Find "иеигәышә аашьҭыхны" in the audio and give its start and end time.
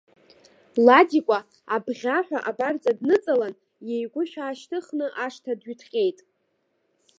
3.89-5.05